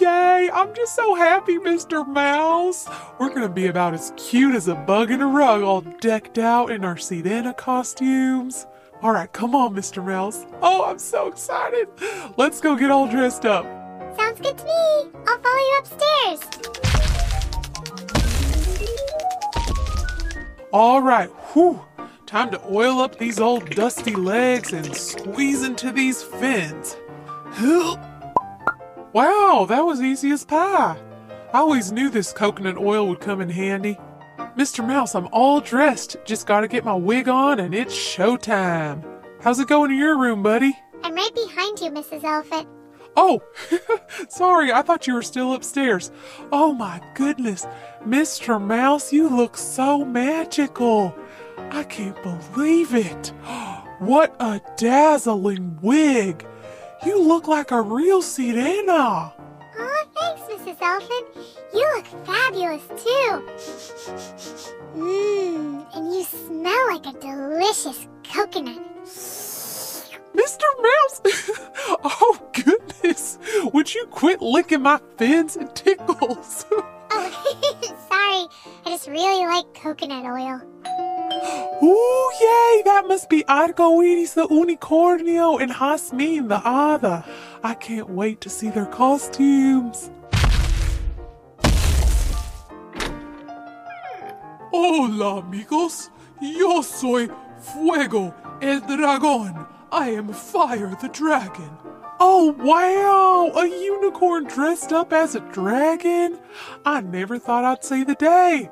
Yay, 0.00 0.50
I'm 0.52 0.74
just 0.74 0.94
so 0.94 1.14
happy, 1.14 1.58
Mr. 1.58 2.06
Mouse. 2.06 2.88
We're 3.18 3.30
to 3.34 3.48
be 3.48 3.66
about 3.66 3.94
as 3.94 4.12
cute 4.16 4.54
as 4.54 4.68
a 4.68 4.74
bug 4.74 5.10
in 5.10 5.20
a 5.20 5.26
rug, 5.26 5.62
all 5.62 5.80
decked 5.80 6.38
out 6.38 6.70
in 6.70 6.84
our 6.84 6.94
sirena 6.94 7.56
costumes. 7.56 8.66
All 9.02 9.12
right, 9.12 9.32
come 9.32 9.54
on, 9.54 9.74
Mr. 9.74 10.04
Mouse. 10.04 10.46
Oh, 10.62 10.84
I'm 10.84 10.98
so 10.98 11.26
excited. 11.26 11.88
Let's 12.36 12.60
go 12.60 12.76
get 12.76 12.90
all 12.90 13.08
dressed 13.08 13.44
up. 13.44 13.64
Sounds 14.16 14.40
good 14.40 14.58
to 14.58 14.64
me. 14.64 15.10
I'll 15.26 15.40
follow 15.40 15.56
you 15.56 15.78
upstairs. 15.80 16.40
All 20.72 21.02
right, 21.02 21.28
whew. 21.52 21.84
Time 22.30 22.52
to 22.52 22.62
oil 22.70 23.00
up 23.00 23.18
these 23.18 23.40
old 23.40 23.70
dusty 23.70 24.14
legs 24.14 24.72
and 24.72 24.94
squeeze 24.94 25.64
into 25.64 25.90
these 25.90 26.22
fins. 26.22 26.96
Wow, 29.12 29.66
that 29.68 29.80
was 29.80 30.00
easy 30.00 30.30
as 30.30 30.44
pie. 30.44 30.96
I 31.52 31.58
always 31.58 31.90
knew 31.90 32.08
this 32.08 32.32
coconut 32.32 32.78
oil 32.78 33.08
would 33.08 33.18
come 33.18 33.40
in 33.40 33.48
handy. 33.48 33.98
Mr. 34.56 34.86
Mouse, 34.86 35.16
I'm 35.16 35.26
all 35.32 35.60
dressed. 35.60 36.18
Just 36.24 36.46
gotta 36.46 36.68
get 36.68 36.84
my 36.84 36.94
wig 36.94 37.28
on 37.28 37.58
and 37.58 37.74
it's 37.74 37.92
showtime. 37.92 39.04
How's 39.40 39.58
it 39.58 39.66
going 39.66 39.90
in 39.90 39.98
your 39.98 40.16
room, 40.16 40.44
buddy? 40.44 40.78
I'm 41.02 41.16
right 41.16 41.34
behind 41.34 41.80
you, 41.80 41.90
Mrs. 41.90 42.22
Elephant. 42.22 42.68
Oh, 43.16 43.42
sorry, 44.28 44.72
I 44.72 44.82
thought 44.82 45.08
you 45.08 45.14
were 45.14 45.22
still 45.22 45.52
upstairs. 45.54 46.12
Oh 46.52 46.72
my 46.72 47.00
goodness, 47.16 47.66
Mr. 48.06 48.64
Mouse, 48.64 49.12
you 49.12 49.28
look 49.28 49.56
so 49.56 50.04
magical. 50.04 51.12
I 51.70 51.84
can't 51.84 52.20
believe 52.22 52.94
it. 52.94 53.32
What 54.00 54.34
a 54.40 54.62
dazzling 54.78 55.78
wig. 55.82 56.46
You 57.04 57.22
look 57.22 57.46
like 57.46 57.70
a 57.70 57.82
real 57.82 58.22
sirena. 58.22 59.30
Oh, 59.78 60.04
thanks, 60.16 60.40
Mrs. 60.40 60.80
Elephant. 60.80 61.26
You 61.74 61.86
look 61.96 62.06
fabulous 62.24 62.82
too. 62.88 63.42
Mmm, 64.96 65.86
and 65.94 66.14
you 66.14 66.24
smell 66.24 66.86
like 66.88 67.06
a 67.06 67.12
delicious 67.20 68.08
coconut. 68.24 68.80
Mr. 70.34 70.64
Mouse! 70.80 71.20
oh, 72.04 72.38
goodness! 72.54 73.38
Would 73.72 73.94
you 73.94 74.06
quit 74.06 74.40
licking 74.40 74.82
my 74.82 75.00
fins? 75.16 75.56
and 75.56 75.74
tickles. 75.74 76.64
oh, 76.72 76.86
sorry. 78.08 78.48
I 78.84 78.88
just 78.88 79.08
really 79.08 79.46
like 79.46 79.74
coconut 79.74 80.24
oil. 80.24 80.62
Ooh, 81.82 82.30
yay! 82.40 82.82
That 82.84 83.04
must 83.06 83.28
be 83.28 83.44
Arcoiris 83.44 84.34
the 84.34 84.46
Unicornio 84.48 85.56
and 85.58 85.72
Hasmin 85.72 86.48
the 86.48 86.58
Hada. 86.58 87.26
I 87.62 87.74
can't 87.74 88.10
wait 88.10 88.40
to 88.42 88.50
see 88.50 88.68
their 88.68 88.86
costumes. 88.86 90.10
Hola, 94.72 95.38
amigos. 95.38 96.10
Yo 96.40 96.82
soy 96.82 97.28
Fuego 97.58 98.34
el 98.60 98.80
Dragón. 98.82 99.66
I 99.90 100.10
am 100.10 100.32
Fire 100.32 100.96
the 101.00 101.08
Dragon. 101.08 101.70
Oh, 102.22 102.54
wow! 102.58 103.50
A 103.58 103.66
unicorn 103.66 104.44
dressed 104.44 104.92
up 104.92 105.10
as 105.10 105.34
a 105.34 105.40
dragon? 105.40 106.38
I 106.84 107.00
never 107.00 107.38
thought 107.38 107.64
I'd 107.64 107.82
see 107.82 108.04
the 108.04 108.14
day. 108.14 108.70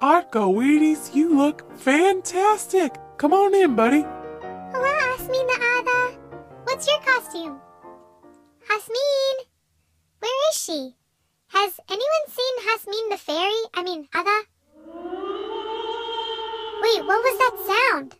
Arcoiris, 0.00 1.14
you 1.14 1.36
look 1.36 1.76
fantastic. 1.76 2.96
Come 3.18 3.34
on 3.34 3.54
in, 3.54 3.76
buddy. 3.76 4.00
Hello, 4.00 4.94
Hasmin 5.12 5.46
the 5.46 5.58
Hada. 5.60 6.16
What's 6.64 6.86
your 6.86 7.00
costume? 7.00 7.60
Hasmin! 8.66 9.44
Where 10.20 10.50
is 10.50 10.56
she? 10.56 10.96
Has 11.48 11.78
anyone 11.90 12.26
seen 12.28 12.54
Hasmin 12.64 13.10
the 13.10 13.18
fairy? 13.18 13.62
I 13.74 13.82
mean, 13.82 14.08
Hada? 14.14 14.40
Wait, 16.80 17.04
what 17.04 17.22
was 17.22 17.38
that 17.38 17.90
sound? 17.92 18.16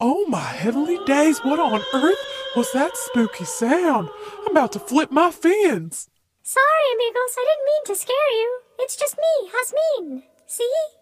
Oh 0.00 0.26
my 0.26 0.40
heavenly 0.40 0.98
days, 1.04 1.38
what 1.44 1.60
on 1.60 1.80
earth 1.94 2.18
was 2.56 2.72
that 2.72 2.96
spooky 2.96 3.44
sound? 3.44 4.08
I'm 4.40 4.50
about 4.50 4.72
to 4.72 4.80
flip 4.80 5.12
my 5.12 5.30
fins. 5.30 6.08
Sorry, 6.42 6.86
amigos, 6.94 7.36
I 7.38 7.46
didn't 7.46 7.66
mean 7.66 7.84
to 7.86 7.94
scare 7.94 8.32
you. 8.32 8.60
It's 8.80 8.96
just 8.96 9.16
me, 9.16 9.50
Hasmin. 9.52 10.22
See? 10.46 10.99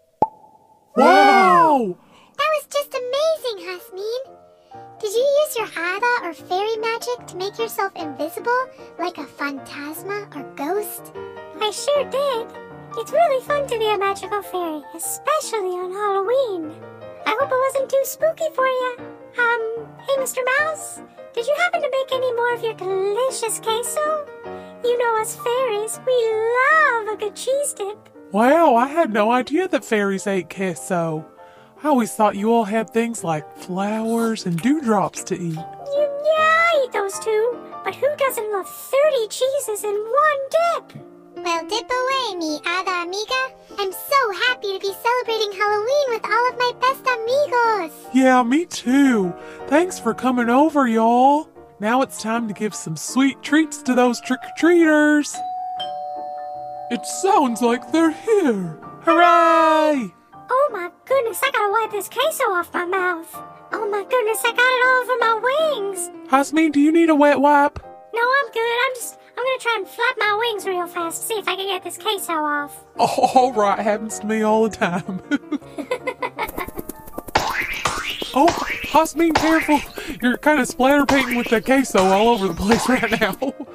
Wow! 0.95 1.95
That 2.37 2.49
was 2.55 2.67
just 2.67 2.95
amazing, 2.95 3.67
Hasmin. 3.67 4.39
Did 4.99 5.13
you 5.13 5.21
use 5.21 5.55
your 5.55 5.67
Hada 5.67 6.23
or 6.23 6.33
fairy 6.33 6.77
magic 6.77 7.27
to 7.27 7.37
make 7.37 7.57
yourself 7.59 7.91
invisible, 7.95 8.67
like 8.97 9.17
a 9.17 9.25
phantasma 9.25 10.27
or 10.35 10.43
ghost? 10.55 11.13
I 11.61 11.71
sure 11.71 12.03
did. 12.09 12.47
It's 12.97 13.11
really 13.11 13.43
fun 13.45 13.67
to 13.67 13.77
be 13.77 13.87
a 13.87 13.97
magical 13.97 14.41
fairy, 14.41 14.81
especially 14.95 15.77
on 15.77 15.93
Halloween. 15.93 16.73
I 17.25 17.37
hope 17.39 17.51
it 17.51 17.63
wasn't 17.67 17.89
too 17.89 18.01
spooky 18.03 18.49
for 18.55 18.65
you. 18.65 18.97
Um, 19.37 19.87
hey, 20.01 20.17
Mr. 20.17 20.43
Mouse, 20.59 21.01
did 21.33 21.45
you 21.45 21.55
happen 21.59 21.81
to 21.81 21.91
make 21.91 22.11
any 22.11 22.33
more 22.33 22.53
of 22.55 22.63
your 22.63 22.73
delicious 22.73 23.59
queso? 23.59 24.25
You 24.83 24.97
know 24.97 25.21
us 25.21 25.35
fairies, 25.35 25.99
we 26.05 26.13
love 26.57 27.13
a 27.13 27.17
good 27.17 27.35
cheese 27.35 27.73
dip. 27.73 28.09
Wow, 28.31 28.75
I 28.75 28.85
had 28.85 29.11
no 29.11 29.31
idea 29.31 29.67
that 29.67 29.83
fairies 29.83 30.27
ate 30.27 30.53
queso. 30.53 31.25
I 31.83 31.87
always 31.87 32.13
thought 32.13 32.35
you 32.35 32.53
all 32.53 32.65
had 32.65 32.91
things 32.91 33.23
like 33.23 33.57
flowers 33.57 34.45
and 34.45 34.61
dewdrops 34.61 35.23
to 35.23 35.35
eat. 35.35 35.55
Yeah, 35.55 35.65
I 36.37 36.83
eat 36.85 36.91
those 36.91 37.17
too. 37.17 37.57
But 37.83 37.95
who 37.95 38.07
doesn't 38.17 38.51
love 38.51 38.69
30 38.69 39.27
cheeses 39.29 39.83
in 39.83 39.95
one 39.95 40.41
dip? 40.51 41.03
Well, 41.37 41.65
dip 41.67 41.89
away, 41.89 42.35
mi 42.35 42.59
hada 42.59 43.03
amiga. 43.03 43.55
I'm 43.79 43.91
so 43.91 44.31
happy 44.47 44.73
to 44.73 44.79
be 44.79 44.93
celebrating 44.93 45.51
Halloween 45.53 46.07
with 46.09 46.25
all 46.25 46.49
of 46.49 46.57
my 46.59 46.71
best 46.79 47.07
amigos. 47.07 48.09
Yeah, 48.13 48.43
me 48.43 48.65
too. 48.67 49.33
Thanks 49.67 49.97
for 49.97 50.13
coming 50.13 50.49
over, 50.49 50.87
y'all. 50.87 51.49
Now 51.79 52.03
it's 52.03 52.21
time 52.21 52.47
to 52.47 52.53
give 52.53 52.75
some 52.75 52.95
sweet 52.95 53.41
treats 53.41 53.81
to 53.83 53.95
those 53.95 54.21
trick 54.21 54.41
or 54.43 54.51
treaters. 54.55 55.35
It 56.91 57.05
sounds 57.05 57.61
like 57.61 57.91
they're 57.91 58.09
here. 58.11 58.79
Hooray! 59.03 60.11
Oh 60.33 60.69
my 60.71 60.89
goodness, 61.05 61.39
I 61.43 61.51
gotta 61.51 61.71
wipe 61.71 61.91
this 61.91 62.09
queso 62.09 62.45
off 62.45 62.73
my 62.73 62.85
mouth. 62.85 63.31
Oh 63.71 63.87
my 63.87 64.03
goodness, 64.03 64.41
I 64.43 64.51
got 64.51 64.59
it 64.59 64.85
all 64.87 65.03
over 65.03 65.17
my 65.19 65.35
wings. 65.43 66.09
Hasmin, 66.31 66.71
do 66.71 66.79
you 66.79 66.91
need 66.91 67.09
a 67.11 67.15
wet 67.15 67.39
wipe? 67.39 67.77
No, 68.13 68.21
I'm 68.21 68.51
good. 68.51 68.85
I'm 68.87 68.95
just, 68.95 69.19
I'm 69.37 69.45
gonna 69.45 69.59
try 69.59 69.75
and 69.77 69.87
flap 69.87 70.15
my 70.17 70.35
wings 70.39 70.65
real 70.65 70.87
fast 70.87 71.21
to 71.21 71.27
see 71.27 71.35
if 71.35 71.47
I 71.47 71.55
can 71.55 71.67
get 71.67 71.83
this 71.83 71.99
queso 71.99 72.33
off. 72.33 72.83
Oh, 72.97 73.31
all 73.35 73.53
right, 73.53 73.77
happens 73.77 74.17
to 74.19 74.25
me 74.25 74.41
all 74.41 74.63
the 74.63 74.75
time. 74.75 75.21
oh, 78.33 78.47
Hasmin, 78.89 79.35
careful. 79.35 79.79
You're 80.23 80.37
kind 80.37 80.59
of 80.59 80.67
splatter 80.67 81.05
painting 81.05 81.37
with 81.37 81.49
the 81.49 81.61
queso 81.61 81.99
all 81.99 82.29
over 82.29 82.47
the 82.47 82.55
place 82.55 82.89
right 82.89 83.11
now. 83.21 83.37
Oh, 83.43 83.67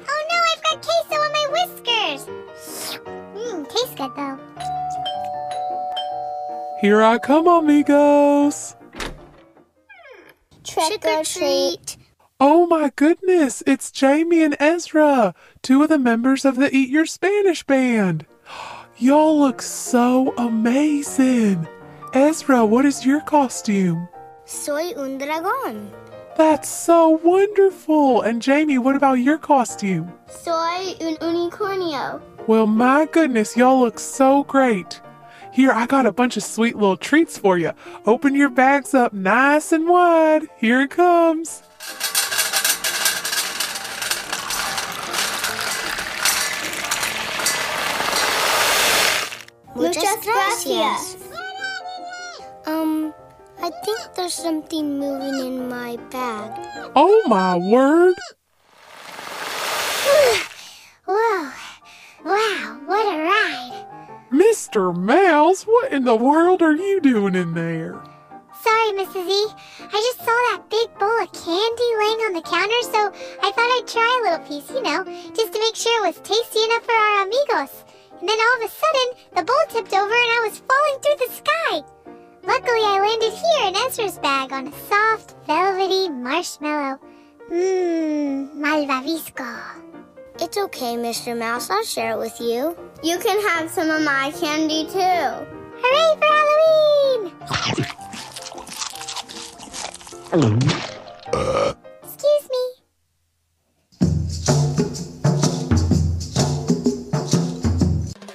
Here 6.81 7.01
I 7.01 7.17
come, 7.19 7.47
amigos. 7.47 8.75
Trick, 10.63 11.05
or 11.05 11.23
treat. 11.23 11.95
Oh 12.37 12.67
my 12.67 12.91
goodness, 12.97 13.63
it's 13.65 13.91
Jamie 13.91 14.43
and 14.43 14.57
Ezra, 14.59 15.33
two 15.61 15.83
of 15.83 15.89
the 15.89 15.97
members 15.97 16.43
of 16.43 16.57
the 16.57 16.69
Eat 16.75 16.89
Your 16.89 17.05
Spanish 17.05 17.63
band. 17.63 18.25
Y'all 18.97 19.39
look 19.39 19.61
so 19.61 20.33
amazing. 20.37 21.65
Ezra, 22.13 22.65
what 22.65 22.85
is 22.85 23.05
your 23.05 23.21
costume? 23.21 24.09
Soy 24.45 24.93
un 24.97 25.17
dragón. 25.17 25.91
That's 26.35 26.67
so 26.67 27.09
wonderful. 27.23 28.21
And 28.21 28.41
Jamie, 28.41 28.77
what 28.77 28.97
about 28.97 29.15
your 29.15 29.37
costume? 29.37 30.11
Soy 30.27 30.95
un 30.99 31.15
unicornio. 31.21 32.21
Well, 32.47 32.67
my 32.67 33.05
goodness, 33.05 33.55
y'all 33.55 33.79
look 33.79 33.97
so 33.97 34.43
great. 34.43 35.01
Here, 35.55 35.71
I 35.71 35.85
got 35.85 36.05
a 36.05 36.11
bunch 36.11 36.35
of 36.35 36.43
sweet 36.43 36.75
little 36.75 36.97
treats 36.97 37.37
for 37.37 37.57
you. 37.57 37.71
Open 38.05 38.35
your 38.35 38.49
bags 38.49 38.93
up 38.93 39.13
nice 39.13 39.71
and 39.71 39.87
wide. 39.87 40.49
Here 40.57 40.81
it 40.81 40.89
comes. 40.89 41.63
Muchas 49.77 50.25
gracias. 50.25 51.15
Um, 52.65 53.13
I 53.61 53.69
think 53.85 53.99
there's 54.17 54.33
something 54.33 54.99
moving 54.99 55.39
in 55.39 55.69
my 55.69 55.95
bag. 56.11 56.51
Oh 56.97 57.23
my 57.29 57.55
word. 57.55 58.15
Whoa. 61.05 61.51
Wow, 62.25 62.81
what 62.87 63.05
a 63.05 63.23
ride. 63.23 63.84
Mr. 64.31 64.95
Mouse, 64.95 65.63
what 65.63 65.91
in 65.91 66.03
the 66.03 66.15
world 66.15 66.61
are 66.61 66.75
you 66.75 66.99
doing 66.99 67.35
in 67.35 67.53
there? 67.53 68.01
Sorry, 68.63 68.91
Mrs. 68.97 69.29
E. 69.29 69.53
I 69.79 69.99
just 70.01 70.17
saw 70.17 70.25
that 70.25 70.63
big 70.69 70.89
bowl 70.97 71.21
of 71.21 71.31
candy 71.31 71.89
laying 71.99 72.21
on 72.25 72.33
the 72.33 72.41
counter, 72.41 72.81
so 72.89 73.13
I 73.43 73.51
thought 73.51 73.73
I'd 73.77 73.85
try 73.85 74.01
a 74.01 74.23
little 74.25 74.47
piece, 74.47 74.69
you 74.71 74.81
know, 74.81 75.03
just 75.35 75.53
to 75.53 75.59
make 75.59 75.75
sure 75.75 75.93
it 76.01 76.07
was 76.07 76.21
tasty 76.27 76.63
enough 76.63 76.83
for 76.83 76.93
our 76.93 77.27
amigos. 77.27 77.85
And 78.19 78.27
then 78.27 78.37
all 78.39 78.55
of 78.57 78.65
a 78.65 78.73
sudden, 78.73 79.07
the 79.35 79.43
bowl 79.43 79.65
tipped 79.69 79.93
over 79.93 80.09
and 80.09 80.31
I 80.33 80.47
was 80.49 80.63
falling 80.65 80.97
through 81.01 81.27
the 81.27 81.33
sky. 81.33 81.83
Luckily, 82.43 82.81
I 82.81 82.99
landed 83.05 83.33
here 83.33 83.67
in 83.67 83.75
Ezra's 83.75 84.17
bag 84.19 84.51
on 84.51 84.67
a 84.67 84.71
soft, 84.89 85.35
velvety 85.45 86.09
marshmallow. 86.09 86.99
Mmm, 87.51 88.55
malvavisco. 88.55 89.84
It's 90.37 90.57
okay, 90.57 90.97
Mr. 90.97 91.37
Mouse. 91.37 91.69
I'll 91.69 91.83
share 91.85 92.11
it 92.11 92.17
with 92.17 92.41
you. 92.41 92.77
You 93.01 93.17
can 93.19 93.39
have 93.47 93.69
some 93.69 93.89
of 93.89 94.01
my 94.01 94.31
candy 94.31 94.85
too. 94.85 95.45
Hooray 95.81 96.15
for 96.19 96.27
Halloween! 100.31 100.75
Excuse 102.03 102.49
me. 102.51 102.63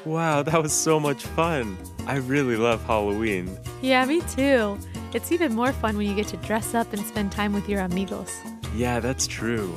Wow, 0.06 0.42
that 0.42 0.62
was 0.62 0.72
so 0.72 0.98
much 0.98 1.22
fun. 1.24 1.76
I 2.06 2.16
really 2.16 2.56
love 2.56 2.82
Halloween. 2.84 3.58
Yeah, 3.82 4.06
me 4.06 4.22
too. 4.22 4.78
It's 5.12 5.32
even 5.32 5.54
more 5.54 5.72
fun 5.72 5.98
when 5.98 6.06
you 6.06 6.14
get 6.14 6.28
to 6.28 6.38
dress 6.38 6.74
up 6.74 6.94
and 6.94 7.04
spend 7.04 7.30
time 7.32 7.52
with 7.52 7.68
your 7.68 7.82
amigos. 7.82 8.32
Yeah, 8.74 9.00
that's 9.00 9.26
true. 9.26 9.70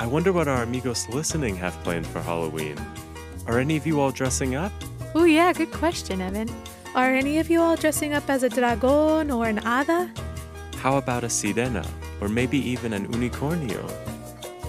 I 0.00 0.06
wonder 0.06 0.32
what 0.32 0.48
our 0.48 0.62
amigos 0.62 1.06
listening 1.10 1.56
have 1.56 1.74
planned 1.84 2.06
for 2.06 2.22
Halloween. 2.22 2.78
Are 3.46 3.58
any 3.58 3.76
of 3.76 3.86
you 3.86 4.00
all 4.00 4.10
dressing 4.10 4.54
up? 4.54 4.72
Oh, 5.14 5.24
yeah, 5.24 5.52
good 5.52 5.72
question, 5.72 6.22
Evan. 6.22 6.48
Are 6.94 7.14
any 7.14 7.38
of 7.38 7.50
you 7.50 7.60
all 7.60 7.76
dressing 7.76 8.14
up 8.14 8.30
as 8.30 8.42
a 8.42 8.48
dragon 8.48 9.30
or 9.30 9.46
an 9.46 9.58
hada? 9.58 10.08
How 10.76 10.96
about 10.96 11.22
a 11.22 11.26
sirena? 11.26 11.86
Or 12.22 12.30
maybe 12.30 12.56
even 12.56 12.94
an 12.94 13.12
unicornio? 13.12 13.84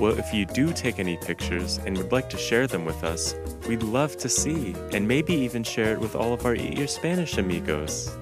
Well, 0.02 0.20
if 0.20 0.34
you 0.34 0.46
do 0.46 0.74
take 0.74 1.00
any 1.00 1.16
pictures 1.16 1.78
and 1.78 1.98
would 1.98 2.12
like 2.12 2.30
to 2.32 2.38
share 2.38 2.68
them 2.68 2.84
with 2.84 3.02
us, 3.06 3.34
we'd 3.70 3.84
love 3.84 4.18
to 4.18 4.28
see, 4.28 4.76
and 4.92 5.08
maybe 5.08 5.34
even 5.34 5.64
share 5.64 5.94
it 5.94 6.00
with 6.02 6.14
all 6.14 6.34
of 6.34 6.46
our 6.46 6.56
Eat 6.56 6.78
Your 6.78 6.88
Spanish 6.88 7.38
amigos. 7.38 8.18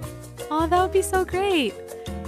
Oh, 0.51 0.67
that 0.67 0.79
would 0.79 0.93
be 0.93 1.01
so 1.01 1.25
great. 1.25 1.73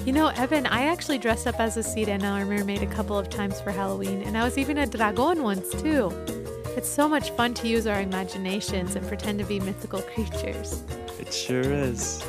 You 0.06 0.14
know, 0.14 0.30
Evan, 0.30 0.66
I 0.66 0.86
actually 0.86 1.20
dressed 1.20 1.46
up 1.46 1.60
as 1.60 1.78
a 1.78 1.82
sirena 1.82 2.42
or 2.42 2.46
mermaid 2.46 2.82
a 2.82 2.88
couple 2.88 3.18
of 3.18 3.30
times 3.30 3.62
for 3.62 3.70
Halloween, 3.72 4.24
and 4.24 4.36
I 4.36 4.44
was 4.44 4.58
even 4.58 4.80
a 4.80 4.88
dragon 4.88 5.44
once 5.44 5.70
too. 5.72 6.12
It's 6.76 6.90
so 6.90 7.08
much 7.08 7.32
fun 7.32 7.54
to 7.56 7.68
use 7.68 7.86
our 7.86 8.02
imaginations 8.02 8.96
and 8.96 9.08
pretend 9.08 9.38
to 9.40 9.46
be 9.46 9.60
mythical 9.60 10.02
creatures. 10.02 10.84
It 11.20 11.32
sure 11.32 11.62
is. 11.62 12.24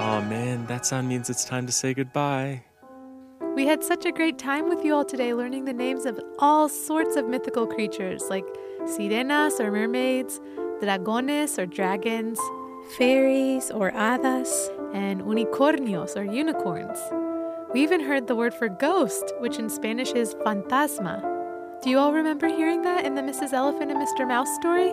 Oh 0.00 0.22
man, 0.22 0.64
that 0.66 0.86
sound 0.86 1.08
means 1.08 1.28
it's 1.28 1.44
time 1.44 1.66
to 1.66 1.72
say 1.72 1.92
goodbye. 1.92 2.62
We 3.54 3.66
had 3.66 3.84
such 3.84 4.04
a 4.04 4.10
great 4.10 4.36
time 4.36 4.68
with 4.68 4.84
you 4.84 4.92
all 4.96 5.04
today 5.04 5.32
learning 5.32 5.64
the 5.64 5.72
names 5.72 6.06
of 6.06 6.18
all 6.40 6.68
sorts 6.68 7.14
of 7.14 7.28
mythical 7.28 7.68
creatures 7.68 8.24
like 8.28 8.44
sirenas 8.80 9.60
or 9.60 9.70
mermaids, 9.70 10.40
dragones 10.80 11.56
or 11.56 11.64
dragons, 11.64 12.40
fairies 12.98 13.70
or 13.70 13.92
hadas, 13.92 14.50
and 14.92 15.22
unicornios 15.22 16.16
or 16.16 16.24
unicorns. 16.24 16.98
We 17.72 17.84
even 17.84 18.00
heard 18.00 18.26
the 18.26 18.34
word 18.34 18.54
for 18.54 18.68
ghost, 18.68 19.32
which 19.38 19.60
in 19.60 19.70
Spanish 19.70 20.10
is 20.10 20.34
fantasma. 20.34 21.22
Do 21.80 21.90
you 21.90 21.98
all 22.00 22.12
remember 22.12 22.48
hearing 22.48 22.82
that 22.82 23.04
in 23.04 23.14
the 23.14 23.22
Mrs. 23.22 23.52
Elephant 23.52 23.88
and 23.92 24.00
Mr. 24.00 24.26
Mouse 24.26 24.52
story? 24.56 24.92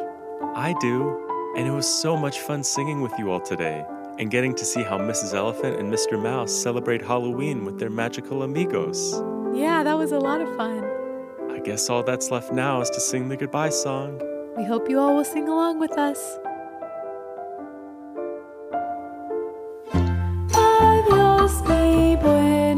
I 0.53 0.75
do, 0.79 1.53
and 1.57 1.67
it 1.67 1.71
was 1.71 1.87
so 1.87 2.15
much 2.15 2.39
fun 2.41 2.63
singing 2.63 3.01
with 3.01 3.13
you 3.17 3.31
all 3.31 3.41
today 3.41 3.83
and 4.21 4.29
getting 4.29 4.53
to 4.53 4.63
see 4.63 4.83
how 4.83 4.99
Mrs. 4.99 5.33
Elephant 5.33 5.79
and 5.79 5.91
Mr. 5.91 6.21
Mouse 6.21 6.53
celebrate 6.53 7.01
Halloween 7.01 7.65
with 7.65 7.79
their 7.79 7.89
magical 7.89 8.43
amigos. 8.43 9.19
Yeah, 9.51 9.83
that 9.83 9.97
was 9.97 10.11
a 10.11 10.19
lot 10.19 10.41
of 10.41 10.55
fun. 10.55 10.83
I 11.49 11.59
guess 11.59 11.89
all 11.89 12.03
that's 12.03 12.29
left 12.29 12.53
now 12.53 12.81
is 12.81 12.91
to 12.91 12.99
sing 12.99 13.29
the 13.29 13.35
goodbye 13.35 13.69
song. 13.69 14.21
We 14.55 14.63
hope 14.63 14.87
you 14.87 14.99
all 14.99 15.15
will 15.15 15.25
sing 15.25 15.49
along 15.49 15.79
with 15.79 15.97
us. 15.97 16.37
Adiós, 19.91 21.67
mi 21.67 22.15
buen 22.15 22.77